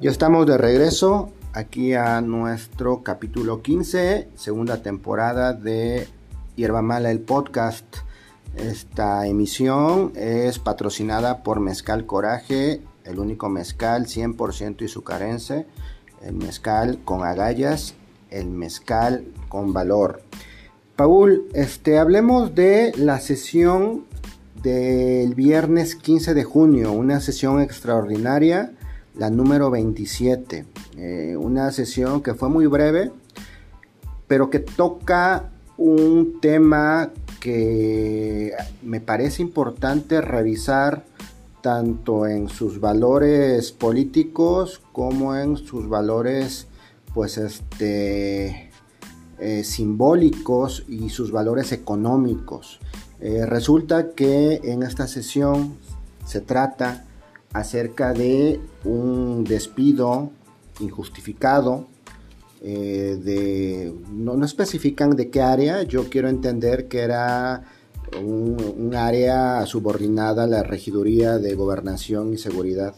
[0.00, 6.06] Ya estamos de regreso aquí a nuestro capítulo 15, segunda temporada de
[6.54, 7.84] Hierba Mala el podcast.
[8.54, 15.66] Esta emisión es patrocinada por Mezcal Coraje, el único mezcal 100% izucarense,
[16.22, 17.94] el mezcal con agallas,
[18.30, 20.22] el mezcal con valor.
[20.94, 24.04] Paul, este, hablemos de la sesión
[24.62, 28.77] del viernes 15 de junio, una sesión extraordinaria
[29.18, 30.64] la número 27.
[30.96, 33.10] Eh, una sesión que fue muy breve,
[34.26, 41.04] pero que toca un tema que me parece importante revisar
[41.60, 46.68] tanto en sus valores políticos como en sus valores
[47.14, 48.70] pues este
[49.40, 52.80] eh, simbólicos y sus valores económicos.
[53.20, 55.76] Eh, resulta que en esta sesión
[56.24, 57.07] se trata
[57.52, 60.30] acerca de un despido
[60.80, 61.86] injustificado.
[62.60, 67.62] Eh, de, no, especifican de qué área, yo quiero entender que era
[68.20, 72.94] un, área subordinada a la regiduría de gobernación y seguridad,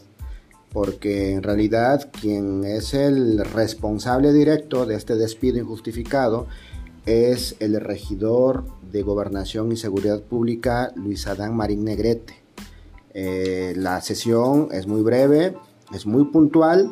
[0.71, 6.47] porque en realidad quien es el responsable directo de este despido injustificado
[7.05, 12.40] es el regidor de gobernación y seguridad pública Luis Adán Marín Negrete.
[13.13, 15.55] Eh, la sesión es muy breve,
[15.93, 16.91] es muy puntual.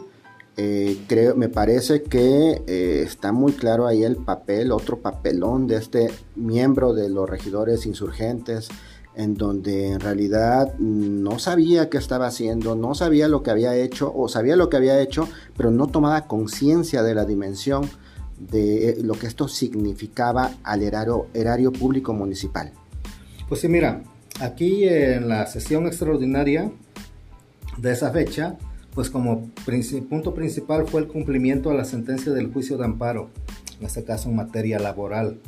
[0.58, 5.78] Eh, creo, me parece que eh, está muy claro ahí el papel, otro papelón de
[5.78, 8.68] este miembro de los regidores insurgentes,
[9.16, 14.12] en donde en realidad no sabía qué estaba haciendo, no sabía lo que había hecho,
[14.14, 17.90] o sabía lo que había hecho, pero no tomaba conciencia de la dimensión
[18.38, 22.72] de lo que esto significaba al erario, erario público municipal.
[23.48, 24.04] Pues sí, mira,
[24.40, 26.72] Aquí en la sesión extraordinaria
[27.78, 28.58] de esa fecha,
[28.94, 29.50] pues como
[30.10, 33.30] punto principal fue el cumplimiento a la sentencia del juicio de amparo,
[33.80, 35.40] en este caso en materia laboral,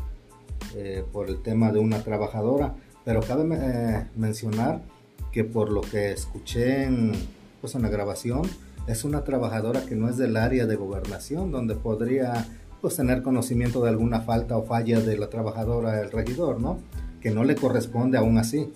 [0.76, 2.76] eh, por el tema de una trabajadora.
[3.06, 4.82] Pero cabe eh, mencionar
[5.32, 7.14] que por lo que escuché en,
[7.62, 8.42] pues en la grabación,
[8.88, 12.46] es una trabajadora que no es del área de gobernación, donde podría
[12.82, 16.80] pues, tener conocimiento de alguna falta o falla de la trabajadora, el regidor, ¿no?
[17.22, 18.68] Que no le corresponde aún así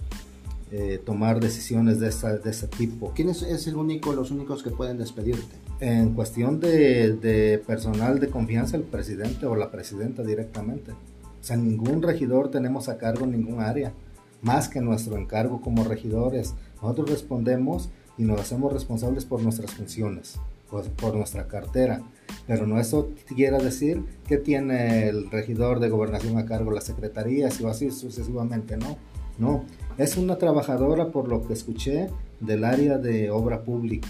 [0.72, 3.12] eh, tomar decisiones de, de ese tipo.
[3.16, 5.56] ¿Quién es, el único, los únicos que pueden despedirte?
[5.80, 10.92] En cuestión de, personal de confianza, el presidente o la presidenta directamente.
[10.92, 13.94] O sea, ningún regidor tenemos a cargo ningún área,
[14.42, 16.56] más que nuestro encargo como regidores.
[16.82, 20.40] Nosotros respondemos y nos hacemos responsables por nuestras funciones,
[20.70, 22.02] pues, por nuestra cartera.
[22.48, 27.59] Pero no eso quiera decir que tiene el regidor de gobernación a cargo las secretarías
[27.59, 28.98] y así sucesivamente, no.
[29.38, 29.66] No,
[29.98, 32.09] es una trabajadora, por lo que escuché,
[32.40, 34.09] del área de obra pública.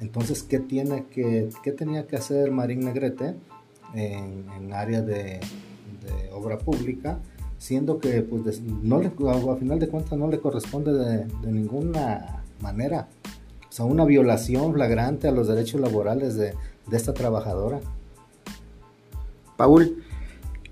[0.00, 3.34] Entonces, ¿qué, tiene que, qué tenía que hacer Marín Negrete
[3.94, 5.40] en, en área de,
[6.32, 7.18] obra pública?
[7.58, 12.42] Siendo que, pues, no le, a final de cuentas, no le corresponde de, de ninguna
[12.60, 13.08] manera.
[13.72, 16.52] O sea, una violación flagrante a los derechos laborales de,
[16.90, 17.80] de esta trabajadora.
[19.56, 20.04] Paul,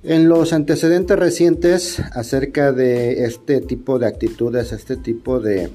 [0.03, 5.71] en los antecedentes recientes acerca de este tipo de actitudes, este tipo de,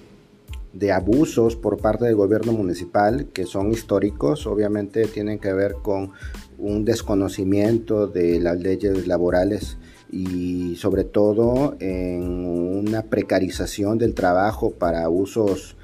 [0.74, 6.12] de abusos por parte del gobierno municipal, que son históricos, obviamente tienen que ver con
[6.60, 9.78] un desconocimiento de las leyes laborales
[10.12, 15.75] y sobre todo en una precarización del trabajo para usos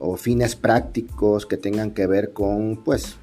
[0.00, 3.16] o fines prácticos que tengan que ver con pues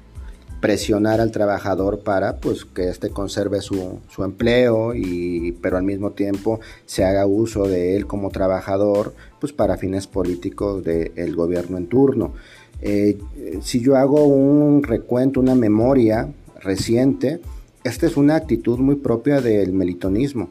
[0.60, 6.60] presionar al trabajador para pues que éste conserve su, empleo y pero al mismo tiempo
[6.86, 12.32] se haga uso de él como trabajador pues para fines políticos del gobierno en turno.
[12.80, 13.18] Eh,
[13.60, 16.28] si yo hago un recuento una memoria
[16.60, 17.40] reciente
[17.82, 20.50] esta es una actitud muy propia del melitonismo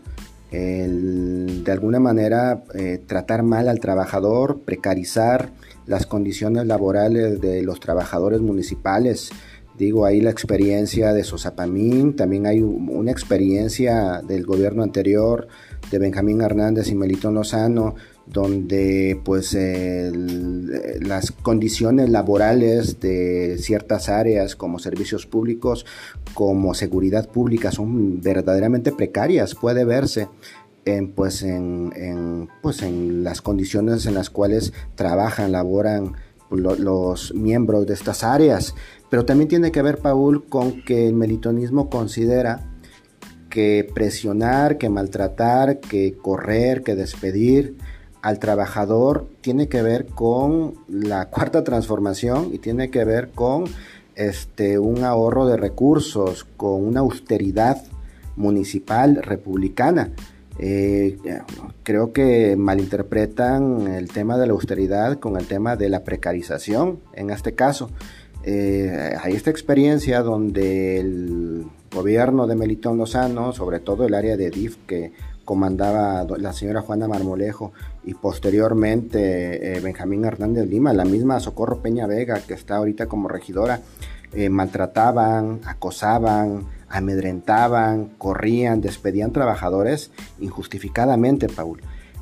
[0.52, 5.52] el, de alguna manera eh, tratar mal al trabajador precarizar
[5.88, 9.32] las condiciones laborales de los trabajadores municipales
[9.78, 15.48] Digo, ahí la experiencia de Sosapamín, también hay una experiencia del gobierno anterior
[15.92, 17.94] de Benjamín Hernández y Melitón Lozano,
[18.26, 25.86] donde pues las condiciones laborales de ciertas áreas como servicios públicos,
[26.34, 30.28] como seguridad pública, son verdaderamente precarias, puede verse.
[30.88, 36.14] En, pues, en, pues en las condiciones en las cuales trabajan, laboran
[36.50, 38.74] los miembros de estas áreas.
[39.10, 42.72] Pero también tiene que ver, Paul, con que el melitonismo considera
[43.50, 47.76] que presionar, que maltratar, que correr, que despedir
[48.22, 53.66] al trabajador tiene que ver con la cuarta transformación y tiene que ver con
[54.16, 57.84] este, un ahorro de recursos con una austeridad
[58.36, 60.12] municipal republicana.
[60.60, 61.18] Eh,
[61.84, 67.30] creo que malinterpretan el tema de la austeridad con el tema de la precarización en
[67.30, 67.90] este caso.
[68.44, 74.50] Eh, hay esta experiencia donde el gobierno de Melitón Lozano, sobre todo el área de
[74.50, 75.12] DIF que
[75.44, 77.72] comandaba la señora Juana Marmolejo
[78.04, 83.30] y posteriormente eh, Benjamín Hernández Lima, la misma Socorro Peña Vega que está ahorita como
[83.30, 83.82] regidora,
[84.34, 91.82] eh, maltrataban, acosaban, amedrentaban, corrían, despedían trabajadores injustificadamente, Paul.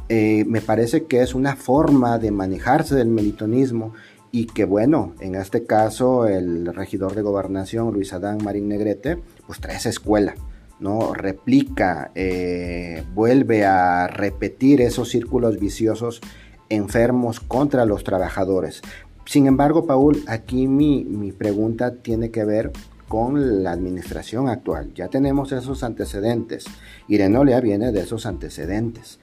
[0.09, 3.93] Eh, me parece que es una forma de manejarse del melitonismo
[4.31, 9.17] y que bueno, en este caso el regidor de gobernación, Luis Adán Marín Negrete,
[9.47, 10.35] pues trae esa escuela
[10.79, 11.13] ¿no?
[11.13, 16.21] replica, eh, vuelve a repetir esos círculos viciosos
[16.69, 18.81] enfermos contra los trabajadores.
[19.25, 22.71] Sin embargo, Paul, aquí mi, mi pregunta tiene que ver
[23.07, 24.93] con la administración actual.
[24.93, 26.65] Ya tenemos esos antecedentes.
[27.07, 29.19] Irenolea viene de esos antecedentes.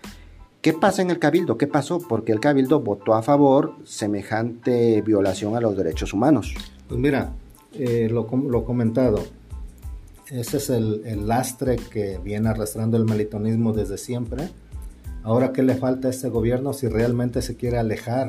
[0.61, 1.59] ¿Qué pasa en el Cabildo?
[1.59, 1.99] ¿Qué pasó?
[1.99, 6.55] Porque el Cabildo votó a favor semejante violación a los derechos humanos.
[6.89, 7.33] Pues mira,
[7.73, 9.25] eh, lo, lo comentado,
[10.31, 14.49] ese es el, lastre que viene arrastrando el melitonismo desde siempre.
[15.25, 18.29] Ahora, ¿qué le falta a este gobierno si realmente se quiere alejar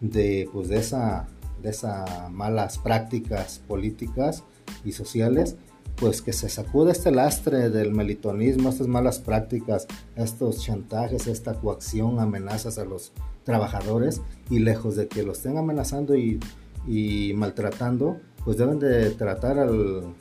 [0.00, 1.26] de, pues, de, esa,
[1.62, 4.44] de esas malas prácticas políticas
[4.84, 5.56] y sociales?
[5.96, 12.20] Pues que se sacude este lastre del melitonismo, estas malas prácticas, estos chantajes, esta coacción,
[12.20, 13.12] amenazas a los
[13.44, 16.38] trabajadores y lejos de que los estén amenazando y,
[16.86, 20.14] y maltratando, pues deben de tratar al,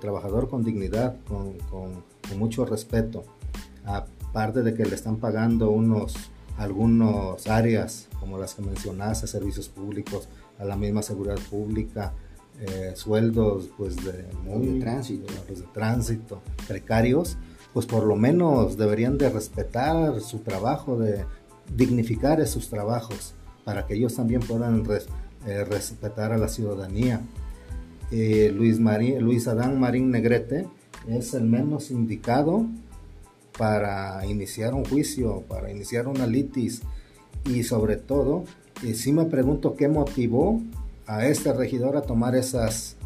[0.00, 1.56] trabajador con dignidad, con,
[2.36, 3.24] mucho respeto,
[3.84, 6.14] aparte de que le están pagando unos
[6.58, 10.28] algunas áreas como las que mencionaste, servicios públicos,
[10.58, 12.12] a la misma seguridad pública,
[12.60, 15.32] eh, sueldos pues de, muy, tránsito.
[15.46, 17.36] Pues, de tránsito precarios,
[17.72, 21.24] pues por lo menos deberían de respetar su trabajo, de
[21.74, 23.34] dignificar esos trabajos
[23.64, 24.82] para que ellos también puedan
[25.46, 27.20] eh, respetar a la ciudadanía.
[28.10, 30.66] Eh, Luis, Luis Adán Marín Negrete
[31.06, 32.66] es el menos indicado
[33.58, 36.82] para iniciar un juicio, para iniciar una litis
[37.44, 38.44] y sobre todo,
[38.80, 40.62] si eh, sí me pregunto qué motivó
[41.08, 42.96] a este regidor a tomar esas,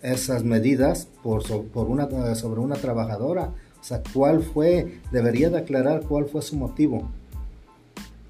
[0.00, 3.50] esas medidas por, por una, sobre una trabajadora.
[3.80, 5.00] O sea, ¿cuál fue?
[5.10, 7.10] Debería de aclarar cuál fue su motivo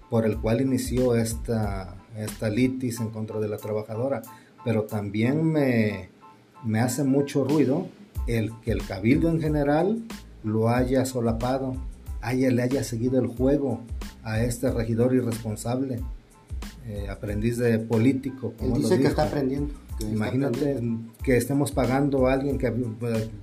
[0.09, 4.23] por el cual inició esta, esta litis en contra de la trabajadora
[4.65, 6.09] pero también me,
[6.81, 7.87] hace mucho ruido
[8.27, 10.03] el que el cabildo en general
[10.43, 11.77] lo haya solapado,
[12.23, 13.81] haya, le haya seguido el juego
[14.23, 16.01] a este regidor irresponsable,
[16.87, 18.53] eh, aprendiz de político.
[18.59, 19.73] Como dice que está aprendiendo.
[20.01, 20.83] Imagínate
[21.23, 22.73] que estemos pagando a alguien que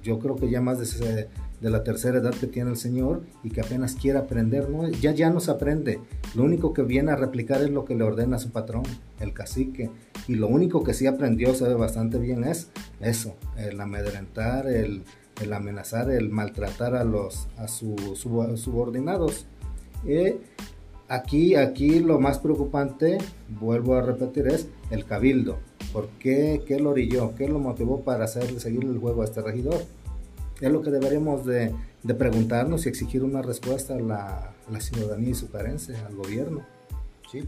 [0.03, 1.27] yo creo que ya más de,
[1.61, 4.88] de, la tercera edad que tiene el señor y que apenas quiere aprender, ¿no?
[4.89, 5.99] Ya, ya no se aprende.
[6.35, 8.83] Lo único que viene a replicar es lo que le ordena su patrón,
[9.19, 9.89] el cacique.
[10.27, 15.03] Y lo único que sí aprendió, sabe bastante bien, es eso, el amedrentar, el,
[15.51, 19.47] amenazar, el maltratar a, los, a sus subordinados.
[20.03, 20.35] Y
[21.11, 23.17] aquí, aquí lo más preocupante,
[23.59, 25.59] vuelvo a repetir, es el cabildo.
[25.91, 26.63] ¿Por qué?
[26.65, 27.36] ¿Qué lo orilló?
[27.36, 29.83] ¿Qué lo motivó para hacerle seguir el juego a este regidor?
[30.62, 31.74] Es lo que deberíamos de,
[32.17, 36.62] preguntarnos y exigir una respuesta a la, la ciudadanía y su carencia, al gobierno.
[37.29, 37.43] Sí,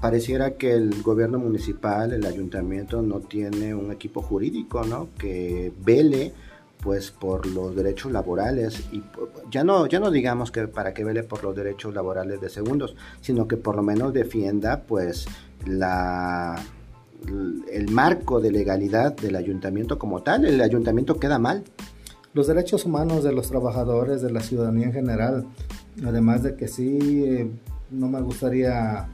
[0.00, 5.08] pareciera que el gobierno municipal, el ayuntamiento no tiene un equipo jurídico, ¿no?
[5.18, 6.32] Que vele
[6.88, 9.02] pues por los derechos laborales y
[9.50, 12.96] ya no ya no digamos que para que vele por los derechos laborales de segundos,
[13.20, 15.26] sino que por lo menos defienda pues
[15.66, 16.58] la
[17.70, 21.62] el marco de legalidad del ayuntamiento como tal, el ayuntamiento queda mal.
[22.32, 25.46] Los derechos humanos de los trabajadores, de la ciudadanía en general,
[26.06, 27.50] además de que sí, eh,
[27.90, 29.08] no me gustaría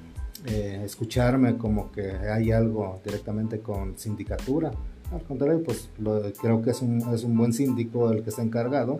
[0.46, 4.70] eh, escucharme como que hay algo directamente con sindicatura.
[5.12, 5.88] Al contrario, pues
[6.40, 8.98] creo que es un, es un buen síndico el que está encargado,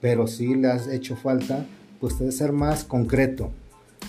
[0.00, 1.64] pero sí le has hecho falta
[2.00, 3.50] pues de ser más concreto.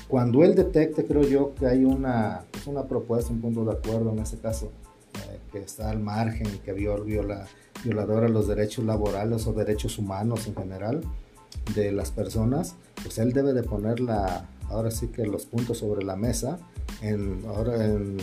[0.08, 4.12] Cuando él detecte, creo yo, que hay una, pues, una propuesta, un punto de acuerdo
[4.12, 4.72] en este caso,
[5.16, 7.48] eh, que está al margen, que viola, viola,
[7.84, 11.02] violadora los derechos laborales o derechos humanos en general
[11.74, 16.06] de las personas, pues él debe de poner la, ahora sí que los puntos sobre
[16.06, 16.60] la mesa,
[17.02, 18.18] en, ahora en,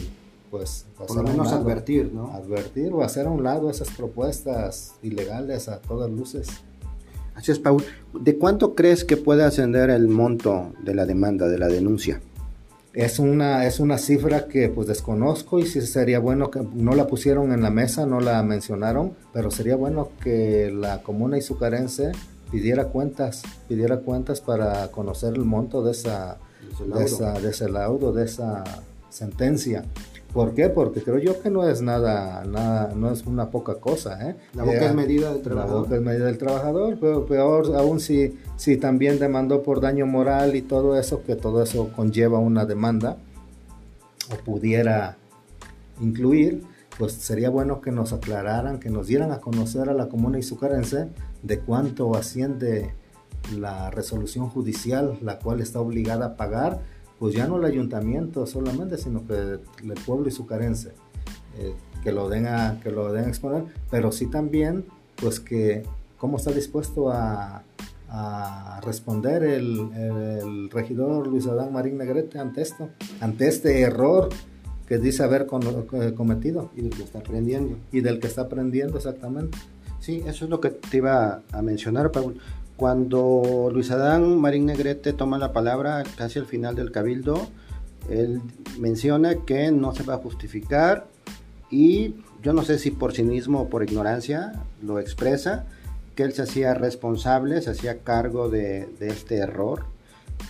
[0.52, 2.30] pues, por lo menos advertir, ¿no?
[2.34, 6.46] Advertir o hacer a un lado esas propuestas ilegales a todas luces.
[7.34, 7.82] Así es, Paul.
[8.12, 12.20] ¿De cuánto crees que puede ascender el monto de la demanda, de la denuncia?
[12.94, 17.06] es una, es una cifra que pues desconozco y sí sería bueno que no la
[17.06, 22.12] pusieron en la mesa, no la mencionaron, pero sería bueno que la comuna izucarense
[22.50, 26.36] pidiera cuentas, pidiera cuentas para conocer el monto de esa,
[26.94, 28.62] de, esa, de ese laudo, de esa
[29.08, 29.84] sentencia.
[30.32, 30.70] ¿Por qué?
[30.70, 34.30] Porque creo yo que no es nada, nada no es una poca cosa.
[34.30, 34.36] ¿eh?
[34.54, 35.74] La boca es medida del trabajador.
[35.74, 40.06] La boca es medida del trabajador, pero peor aún si, si también demandó por daño
[40.06, 43.18] moral y todo eso, que todo eso conlleva una demanda,
[44.32, 45.18] o pudiera
[46.00, 46.62] incluir,
[46.98, 51.08] pues sería bueno que nos aclararan, que nos dieran a conocer a la comuna izucarense
[51.42, 52.94] de cuánto asciende
[53.58, 56.80] la resolución judicial, la cual está obligada a pagar
[57.22, 60.90] pues ya no el ayuntamiento solamente, sino que el pueblo y su carencia,
[61.56, 63.62] eh, que lo den a, que lo den a exponer,
[63.92, 65.84] pero sí también, pues que
[66.18, 67.62] cómo está dispuesto a,
[68.82, 72.88] responder el, regidor Luis Adán Marín Negrete ante esto,
[73.20, 74.28] ante este error
[74.88, 76.70] que dice haber eh, cometido.
[76.74, 77.78] Y del que está aprendiendo.
[77.92, 79.56] Y del que está aprendiendo, exactamente.
[80.00, 82.40] Sí, eso es lo que te iba a mencionar, Paul.
[82.76, 87.48] Cuando Luis Adán Marín Negrete toma la palabra casi al final del cabildo,
[88.08, 88.40] él
[88.78, 91.06] menciona que no se va a justificar
[91.70, 94.52] y yo no sé si por cinismo o por ignorancia
[94.82, 95.66] lo expresa,
[96.16, 99.84] que él se hacía responsable, se hacía cargo de, de este error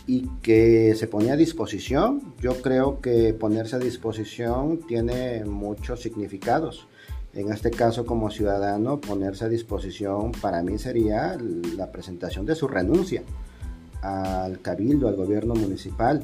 [0.07, 2.35] y que se ponía a disposición.
[2.41, 6.87] Yo creo que ponerse a disposición tiene muchos significados
[7.35, 11.37] en este caso como ciudadano, ponerse a disposición para mí sería
[11.77, 13.23] la presentación de su renuncia
[14.03, 16.23] al cabildo, al gobierno municipal.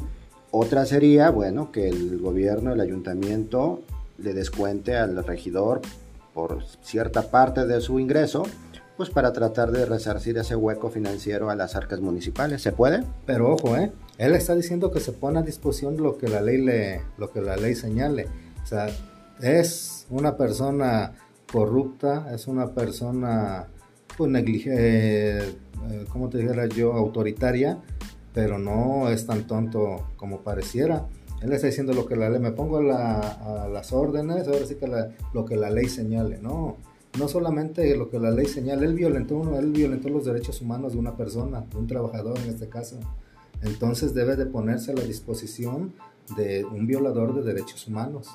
[0.51, 3.83] Otra sería, bueno, que el gobierno, el ayuntamiento
[4.19, 5.81] le descuente al regidor
[6.35, 8.45] por cierta parte de su ingreso,
[8.97, 12.63] pues para tratar de resarcir ese hueco financiero a las arcas municipales.
[12.63, 13.05] ¿Se puede?
[13.27, 13.93] Pero ojo, ¿eh?
[14.19, 17.41] Él está diciendo que se pone a disposición lo que la ley le, lo que
[17.41, 18.27] la ley señale.
[18.63, 18.89] O sea,
[19.41, 21.15] es una persona
[21.53, 23.69] corrupta, es una persona
[24.17, 25.55] pues negligente, eh,
[26.11, 27.81] como te dijera yo, autoritaria,
[28.35, 31.07] pero no es tan tonto como pareciera.
[31.41, 34.89] Él está diciendo lo que la ley, me pongo a las órdenes, ahora sí que
[35.33, 36.77] lo que la ley señale, no.
[37.19, 40.99] No solamente lo que la ley señala, él violentó, él violentó los derechos humanos de
[40.99, 42.99] una persona, de un trabajador en este caso.
[43.63, 45.95] Entonces debe de ponerse a la disposición
[46.37, 48.29] de un violador de derechos humanos.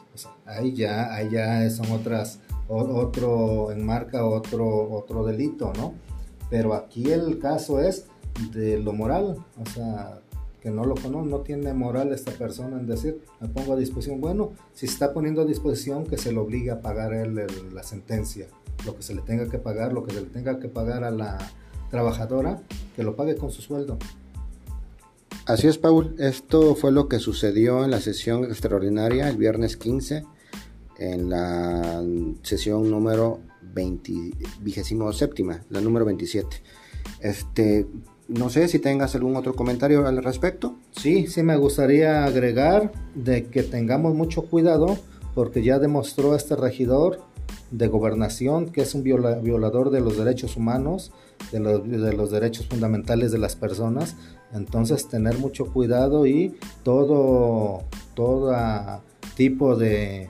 [0.45, 5.93] ahí ya, ahí ya son otras, otro, enmarca otro, otro delito, ¿no?
[6.49, 8.05] Pero aquí el caso es
[8.51, 10.19] de lo moral, o sea,
[10.61, 14.21] que no lo conoce, no tiene moral esta persona en decir, me pongo a disposición.
[14.21, 17.35] Bueno, si está poniendo a disposición, que se le obligue a pagar él
[17.73, 18.47] la sentencia,
[18.85, 21.11] lo que se le tenga que pagar, lo que se le tenga que pagar a
[21.11, 21.37] la
[21.89, 22.61] trabajadora,
[22.95, 23.97] que lo pague con su sueldo.
[25.45, 26.15] Así es, Paul.
[26.19, 30.23] Esto fue lo que sucedió en la sesión extraordinaria el viernes 15,
[30.99, 32.01] en la
[32.43, 33.41] sesión número
[33.73, 34.13] 20,
[35.11, 36.47] séptima, la número 27.
[37.19, 37.85] Este,
[38.29, 40.77] no sé si tengas algún otro comentario al respecto.
[40.91, 44.97] Sí, sí me gustaría agregar de que tengamos mucho cuidado
[45.35, 47.19] porque ya demostró este regidor
[47.69, 51.11] de gobernación que es un violador de los derechos humanos,
[51.51, 54.15] de los derechos fundamentales de las personas,
[54.53, 57.83] entonces tener mucho cuidado y todo,
[58.13, 58.53] todo
[59.35, 60.29] tipo de,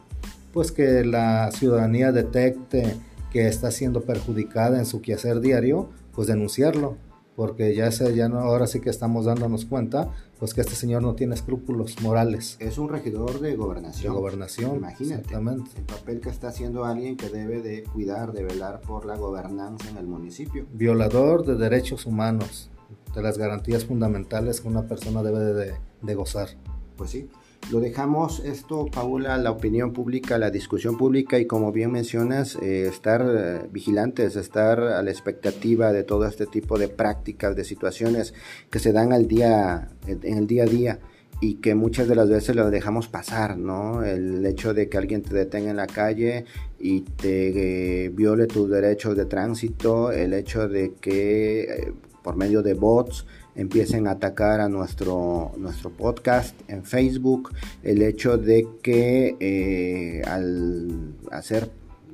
[0.53, 2.95] pues que la ciudadanía detecte
[3.31, 6.97] que está siendo perjudicada en su quehacer diario, pues denunciarlo,
[7.35, 11.01] porque ya, se, ya no, ahora sí que estamos dándonos cuenta, pues que este señor
[11.01, 12.57] no tiene escrúpulos morales.
[12.59, 14.13] Es un regidor de gobernación.
[14.13, 15.33] De gobernación, imagínate.
[15.33, 19.89] El papel que está haciendo alguien que debe de cuidar, de velar por la gobernanza
[19.89, 20.67] en el municipio.
[20.71, 22.69] Violador de derechos humanos
[23.13, 26.49] de las garantías fundamentales que una persona debe de, gozar.
[26.97, 27.29] Pues sí,
[27.71, 32.87] lo dejamos esto, Paula, la opinión pública, la discusión pública y como bien mencionas, eh,
[32.87, 38.33] estar eh, vigilantes, estar a la expectativa de todo este tipo de prácticas, de situaciones
[38.69, 40.99] que se dan al día, en el día a día
[41.43, 44.03] y que muchas de las veces lo dejamos pasar, ¿no?
[44.03, 46.45] El hecho de que alguien te detenga en la calle
[46.79, 52.73] y te eh, viole tus derechos de tránsito, el hecho de que por medio de
[52.73, 53.25] bots
[53.55, 57.51] empiecen a atacar a nuestro, nuestro podcast en Facebook,
[57.83, 61.69] el hecho de que eh, al hacer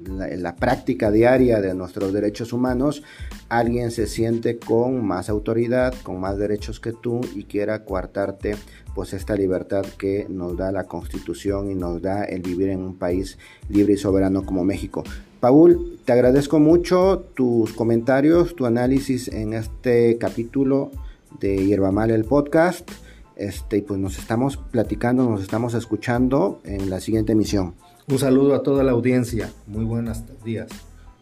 [0.05, 3.03] la, práctica diaria de nuestros derechos humanos,
[3.49, 8.55] alguien se siente con más autoridad, con más derechos que tú y quiera coartarte
[8.95, 12.97] pues esta libertad que nos da la constitución y nos da el vivir en un
[12.97, 13.37] país
[13.69, 15.03] libre y soberano como México.
[15.39, 20.91] Paul, te agradezco mucho tus comentarios, tu análisis en este capítulo
[21.39, 22.89] de Hierba Mal el podcast.
[23.37, 27.73] Este, pues nos estamos platicando, nos estamos escuchando en la siguiente emisión.
[28.09, 29.49] Un saludo a toda la audiencia.
[29.65, 30.67] Muy buenos días.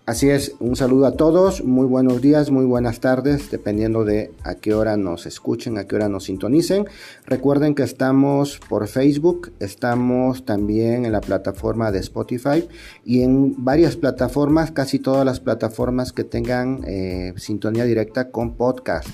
[0.07, 4.55] Así es, un saludo a todos, muy buenos días, muy buenas tardes, dependiendo de a
[4.55, 6.85] qué hora nos escuchen, a qué hora nos sintonicen.
[7.25, 12.69] Recuerden que estamos por Facebook, estamos también en la plataforma de Spotify
[13.03, 19.09] y en varias plataformas, casi todas las plataformas que tengan eh, sintonía directa con podcast,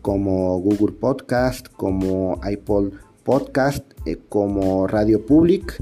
[0.00, 5.80] como Google Podcast, como iPod Podcast, eh, como Radio Public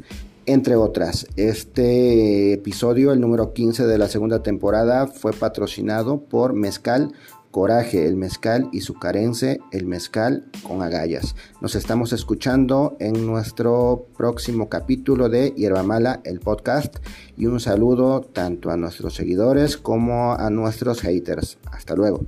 [0.52, 1.26] entre otras.
[1.36, 7.12] Este episodio, el número 15 de la segunda temporada, fue patrocinado por Mezcal
[7.50, 11.34] Coraje, el mezcal y su carencia, el mezcal con agallas.
[11.60, 16.96] Nos estamos escuchando en nuestro próximo capítulo de Hierba Mala, el podcast.
[17.36, 21.58] Y un saludo tanto a nuestros seguidores como a nuestros haters.
[21.72, 22.20] Hasta luego.